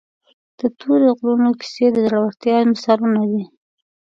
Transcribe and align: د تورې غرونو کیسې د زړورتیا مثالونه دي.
د 0.59 0.61
تورې 0.79 1.09
غرونو 1.17 1.49
کیسې 1.59 1.87
د 1.95 1.97
زړورتیا 2.07 2.57
مثالونه 2.71 3.21
دي. 3.31 3.43